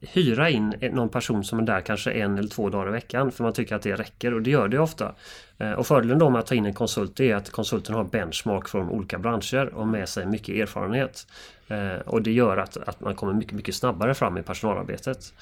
hyra 0.00 0.50
in 0.50 0.74
någon 0.92 1.08
person 1.08 1.44
som 1.44 1.58
är 1.58 1.62
där 1.62 1.80
kanske 1.80 2.10
en 2.10 2.38
eller 2.38 2.48
två 2.48 2.68
dagar 2.68 2.88
i 2.88 2.92
veckan 2.92 3.32
för 3.32 3.44
man 3.44 3.52
tycker 3.52 3.76
att 3.76 3.82
det 3.82 3.96
räcker 3.96 4.34
och 4.34 4.42
det 4.42 4.50
gör 4.50 4.68
det 4.68 4.78
ofta. 4.78 5.14
Eh, 5.58 5.72
och 5.72 5.86
fördelen 5.86 6.18
då 6.18 6.30
med 6.30 6.38
att 6.38 6.46
ta 6.46 6.54
in 6.54 6.66
en 6.66 6.74
konsult 6.74 7.20
är 7.20 7.34
att 7.34 7.50
konsulten 7.50 7.94
har 7.94 8.04
benchmark 8.04 8.68
från 8.68 8.88
olika 8.88 9.18
branscher 9.18 9.74
och 9.74 9.88
med 9.88 10.08
sig 10.08 10.26
mycket 10.26 10.54
erfarenhet. 10.54 11.26
Och 12.04 12.22
det 12.22 12.32
gör 12.32 12.56
att, 12.56 12.76
att 12.76 13.00
man 13.00 13.14
kommer 13.14 13.32
mycket, 13.32 13.52
mycket 13.52 13.74
snabbare 13.74 14.14
fram 14.14 14.38
i 14.38 14.42
personalarbetet. 14.42 15.34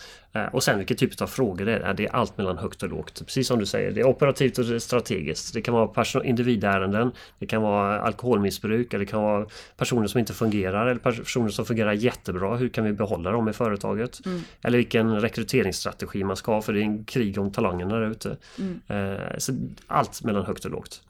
Och 0.52 0.62
sen 0.62 0.78
vilken 0.78 0.96
typ 0.96 1.22
av 1.22 1.26
frågor 1.26 1.64
det 1.64 1.72
är. 1.72 1.94
Det 1.94 2.06
är 2.06 2.14
allt 2.14 2.38
mellan 2.38 2.58
högt 2.58 2.82
och 2.82 2.88
lågt. 2.88 3.22
Precis 3.26 3.48
som 3.48 3.58
du 3.58 3.66
säger, 3.66 3.90
det 3.92 4.00
är 4.00 4.06
operativt 4.06 4.58
och 4.58 4.64
det 4.64 4.74
är 4.74 4.78
strategiskt. 4.78 5.54
Det 5.54 5.62
kan 5.62 5.74
vara 5.74 6.24
individärenden, 6.24 7.12
det 7.38 7.46
kan 7.46 7.62
vara 7.62 8.00
alkoholmissbruk 8.00 8.94
eller 8.94 9.04
det 9.04 9.10
kan 9.10 9.22
vara 9.22 9.46
personer 9.76 10.06
som 10.06 10.18
inte 10.18 10.34
fungerar 10.34 10.86
eller 10.86 11.00
personer 11.00 11.48
som 11.48 11.64
fungerar 11.64 11.92
jättebra. 11.92 12.56
Hur 12.56 12.68
kan 12.68 12.79
vi 12.84 12.92
behålla 12.92 13.30
dem 13.30 13.48
i 13.48 13.52
företaget? 13.52 14.20
Eller 14.62 14.78
vilken 14.78 15.20
rekryteringsstrategi 15.20 16.24
man 16.24 16.36
ska 16.36 16.52
ha 16.52 16.62
för 16.62 16.72
det 16.72 16.80
är 16.80 16.82
en 16.82 17.04
krig 17.04 17.38
om 17.38 17.52
talangerna 17.52 17.94
där 17.94 18.10
ute. 18.10 18.36
Eh, 18.86 19.38
Så 19.38 19.52
allt 19.86 20.24
mellan 20.24 20.44
högt 20.44 20.64
och 20.64 20.70
lågt. 20.70 21.02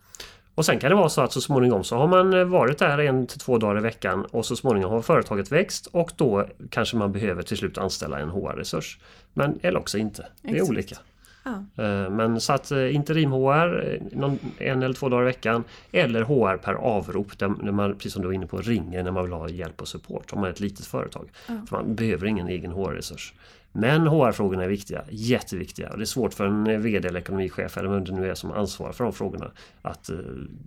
Och 0.55 0.67
sen 0.67 0.79
kan 0.79 0.91
det 0.91 0.97
vara 0.97 1.09
så 1.09 1.21
att 1.21 1.33
så 1.33 1.41
småningom 1.41 1.85
så 1.85 1.97
har 1.97 2.07
man 2.09 2.51
varit 2.51 2.79
där 2.79 2.99
en 2.99 3.27
till 3.27 3.39
två 3.41 3.59
dagar 3.59 3.79
i 3.79 3.83
veckan 3.83 4.25
och 4.31 4.47
så 4.47 4.57
småningom 4.57 4.91
har 4.93 5.03
företaget 5.03 5.53
växt 5.53 5.87
och 5.87 6.11
då 6.17 6.47
kanske 6.71 6.97
man 6.97 7.13
behöver 7.13 7.43
till 7.43 7.57
slut 7.57 7.79
anställa 7.79 8.19
en 8.19 8.29
HR-resurs. 8.31 8.99
Men 9.35 9.59
eller 9.63 9.79
också 9.79 9.99
inte. 9.99 10.27
Det 10.43 10.49
är 10.49 10.53
Exakt. 10.55 10.71
olika. 10.71 10.97
Ja. 11.43 11.85
Eh, 11.85 12.11
Men 12.11 12.41
så 12.41 12.53
att 12.53 12.71
eh, 12.71 12.95
interim-HR 12.95 14.01
eh, 14.19 14.69
en 14.69 14.83
eller 14.83 14.95
två 14.95 15.09
dagar 15.09 15.23
i 15.23 15.25
veckan 15.25 15.65
eller 15.93 16.23
HR 16.23 16.57
per 16.57 16.75
avrop 16.75 17.39
där 17.39 17.49
man, 17.49 17.95
precis 17.95 18.13
som 18.13 18.23
du 18.23 18.29
var 18.29 18.33
inne 18.35 18.47
på, 18.47 18.61
ringer 18.61 19.03
när 19.03 19.11
man 19.11 19.25
vill 19.25 19.33
ha 19.33 19.49
hjälp 19.49 19.81
och 19.81 19.89
support 19.89 20.33
om 20.33 20.41
man 20.41 20.49
är 20.49 20.53
ett 20.53 20.61
litet 20.61 20.87
företag. 20.87 21.29
För 21.47 21.77
man 21.77 21.95
behöver 21.95 22.27
ingen 22.27 22.49
egen 22.49 22.73
HR-resurs. 22.73 23.35
Men 23.73 24.07
HR-frågorna 24.07 24.65
är 24.65 24.69
viktiga, 24.69 25.05
jätteviktiga 25.11 25.97
det 25.97 26.03
är 26.03 26.05
svårt 26.05 26.35
för 26.35 26.47
en 26.47 26.83
VD 26.83 27.09
eller 27.09 27.21
ekonomichef 27.21 27.77
eller 27.79 27.89
vem 27.89 28.05
det 28.05 28.13
nu 28.13 28.31
är 28.31 28.35
som 28.35 28.53
ansvarar 28.53 28.93
för 28.93 29.05
de 29.05 29.13
frågorna 29.13 29.51
att 29.83 30.11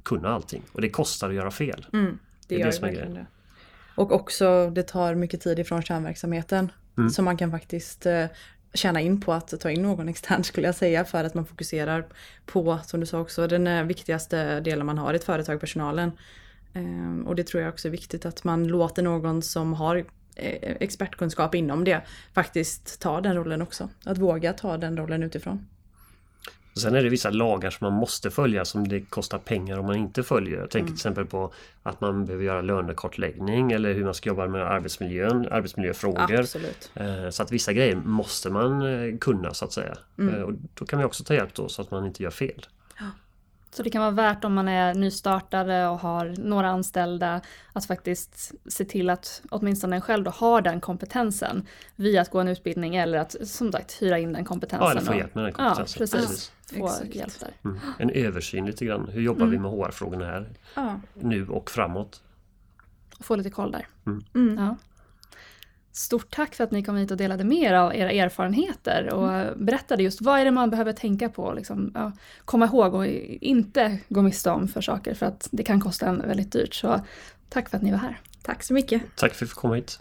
kunna 0.03 0.30
allting. 0.30 0.62
Och 0.72 0.82
det 0.82 0.89
kostar 0.89 1.30
att 1.30 1.36
göra 1.36 1.51
fel. 1.51 1.86
Mm, 1.94 2.20
Det 2.48 2.56
det 2.56 2.62
är 2.62 2.65
det 2.65 2.72
som 2.72 2.84
är 2.84 2.88
verkligen 2.88 3.13
det. 3.13 3.25
Och 3.96 4.12
också 4.12 4.70
det 4.70 4.84
tar 4.84 5.15
mycket 5.15 5.42
tid 5.42 5.60
ifrån 5.60 5.82
kärnverksamheten. 5.82 6.72
Mm. 6.98 7.10
Så 7.10 7.22
man 7.22 7.38
kan 7.38 7.51
faktiskt 7.51 8.06
tjäna 8.74 9.01
in 9.01 9.22
på 9.22 9.34
att 9.34 9.60
ta 9.60 9.72
in 9.72 9.82
någon 9.82 10.10
extern 10.10 10.44
skulle 10.44 10.68
jag 10.68 10.75
säga 10.75 11.06
för 11.06 11.24
att 11.24 11.34
man 11.34 11.46
fokuserar 11.46 12.06
på, 12.46 12.80
som 12.86 13.00
du 13.00 13.06
sa 13.06 13.20
också, 13.20 13.48
den 13.48 13.68
eh, 13.68 13.84
viktigaste 13.84 14.60
delen 14.60 14.86
man 14.86 14.98
har 14.98 15.13
i 15.13 15.15
ett 15.15 15.24
företag, 15.24 15.60
personalen. 15.60 16.12
Ehm, 16.74 17.27
och 17.27 17.36
det 17.36 17.44
tror 17.44 17.63
jag 17.63 17.74
också 17.74 17.88
är 17.88 17.92
viktigt 17.92 18.25
att 18.25 18.44
man 18.44 18.68
låter 18.68 19.03
någon 19.03 19.42
som 19.42 19.74
har 19.74 19.96
eh, 20.36 20.75
expertkunskap 20.80 21.56
inom 21.56 21.84
det 21.84 22.01
faktiskt 22.34 23.01
ta 23.01 23.22
den 23.22 23.36
rollen 23.36 23.62
också. 23.62 23.89
Att 24.06 24.18
våga 24.18 24.53
ta 24.53 24.77
den 24.77 24.98
rollen 24.98 25.24
utifrån. 25.24 25.68
Och 26.75 26.80
Sen 26.82 26.96
är 26.96 27.03
det 27.03 27.10
vissa 27.10 27.30
lagar 27.30 27.70
som 27.70 27.86
man 27.86 27.94
måste 27.94 28.32
följa 28.32 28.65
som 28.65 28.88
det 28.88 29.01
kostar 29.01 29.38
pengar 29.38 29.77
om 29.80 29.86
man 29.86 29.96
inte 29.96 30.24
följer. 30.24 30.60
Jag 30.60 30.70
tänker 30.70 30.88
till 30.88 30.96
exempel 30.96 31.25
på 31.25 31.53
att 31.84 32.01
man 32.01 32.25
behöver 32.25 32.46
göra 32.46 32.62
lönekartläggning 32.62 33.72
eller 33.72 33.94
hur 33.94 34.03
man 34.06 34.13
ska 34.13 34.30
jobba 34.30 34.48
med 34.48 34.62
arbetsmiljön, 34.62 35.48
arbetsmiljöfrågor. 35.51 36.39
Absolut. 36.39 36.92
Eh, 36.96 37.30
Så 37.30 37.44
att 37.44 37.51
vissa 37.51 37.74
grejer 37.74 37.96
måste 37.96 38.50
man 38.50 38.82
eh, 38.82 39.18
kunna 39.18 39.53
så 39.53 39.65
att 39.65 39.74
säga. 39.74 39.98
Eh, 40.20 40.42
Och 40.42 40.53
då 40.74 40.86
kan 40.86 41.00
vi 41.00 41.06
också 41.06 41.24
ta 41.24 41.34
hjälp 41.34 41.53
då 41.53 41.70
så 41.70 41.82
att 41.82 41.92
man 41.92 42.06
inte 42.06 42.24
gör 42.24 42.30
fel. 42.32 42.65
Så 43.74 43.84
det 43.84 43.89
kan 43.89 44.01
vara 44.01 44.12
värt 44.12 44.44
om 44.44 44.53
man 44.53 44.68
är 44.68 44.94
nystartare 44.94 45.88
och 45.88 46.00
har 46.00 46.36
några 46.38 46.70
anställda 46.70 47.42
att 47.74 47.86
faktiskt 47.86 48.51
se 48.65 48.86
till 48.86 49.10
att 49.10 49.42
åtminstone 49.50 49.96
en 49.96 50.01
själv 50.01 50.24
då 50.24 50.32
har 50.32 50.62
den 50.62 50.82
kompetensen 50.82 51.68
via 51.96 52.22
att 52.22 52.30
gå 52.30 52.39
en 52.39 52.48
utbildning 52.48 52.96
eller 52.96 53.18
att 53.18 53.36
som 53.48 53.72
sagt 53.72 54.01
hyra 54.01 54.20
in 54.20 54.34
den 54.34 54.46
kompetensen. 54.46 54.86
Ja, 54.86 54.92
eller 54.92 55.01
få 55.01 55.15
hjälp 55.15 55.36
med 55.36 55.44
den 55.44 55.53
Ja, 55.58 55.75
kompetensen. 55.75 56.20
precis. 56.20 56.51
Få 56.77 56.86
Exakt. 56.88 57.15
hjälp 57.15 57.39
där. 57.39 57.51
Mm. 57.65 57.80
En 58.00 58.10
översyn 58.10 58.65
lite 58.65 58.86
grann. 58.86 59.08
Hur 59.10 59.22
jobbar 59.22 59.46
vi 59.46 59.60
med 59.60 59.72
HR-frågorna 59.72 60.25
här 60.25 60.50
Ja. 60.75 61.00
nu 61.13 61.48
och 61.48 61.72
framåt? 61.72 62.22
Och 63.20 63.25
få 63.25 63.36
lite 63.36 63.50
koll 63.50 63.72
där. 63.72 63.88
Mm. 64.36 64.58
Ja. 64.58 64.75
Stort 65.95 66.35
tack 66.35 66.55
för 66.55 66.63
att 66.63 66.71
ni 66.71 66.83
kom 66.83 66.95
hit 66.95 67.12
och 67.12 67.17
delade 67.17 67.43
med 67.43 67.57
er 67.57 67.73
av 67.73 67.95
era 67.95 68.12
erfarenheter 68.12 69.13
och 69.13 69.57
berättade 69.57 70.03
just 70.03 70.21
vad 70.21 70.39
är 70.39 70.45
det 70.45 70.51
man 70.51 70.69
behöver 70.69 70.93
tänka 70.93 71.29
på, 71.29 71.53
liksom, 71.53 71.91
ja, 71.95 72.12
komma 72.45 72.65
ihåg 72.65 72.93
och 72.93 73.07
inte 73.07 73.97
gå 74.09 74.21
miste 74.21 74.50
om 74.50 74.67
för 74.67 74.81
saker 74.81 75.13
för 75.13 75.25
att 75.25 75.47
det 75.51 75.63
kan 75.63 75.81
kosta 75.81 76.05
en 76.05 76.27
väldigt 76.27 76.51
dyrt. 76.51 76.73
Så 76.73 77.00
tack 77.50 77.69
för 77.69 77.77
att 77.77 77.83
ni 77.83 77.91
var 77.91 77.97
här. 77.97 78.19
Tack 78.41 78.63
så 78.63 78.73
mycket. 78.73 79.01
Tack 79.15 79.33
för 79.33 79.38
att 79.38 79.41
vi 79.41 79.47
fick 79.47 79.57
komma 79.57 79.75
hit. 79.75 80.00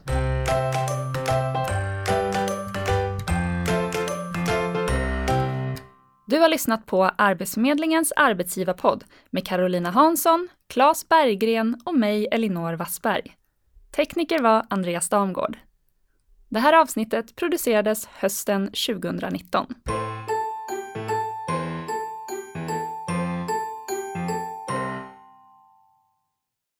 Du 6.26 6.38
har 6.38 6.48
lyssnat 6.48 6.86
på 6.86 7.04
Arbetsförmedlingens 7.04 8.12
arbetsgivarpodd 8.16 9.04
med 9.30 9.46
Carolina 9.46 9.90
Hansson, 9.90 10.48
Claes 10.66 11.08
Berggren 11.08 11.80
och 11.84 11.94
mig 11.94 12.28
Elinor 12.32 12.72
Wassberg. 12.72 13.36
Tekniker 13.90 14.42
var 14.42 14.66
Andreas 14.70 15.08
Damgård. 15.08 15.56
Det 16.52 16.60
här 16.60 16.80
avsnittet 16.80 17.36
producerades 17.36 18.06
hösten 18.06 18.66
2019. 18.66 19.66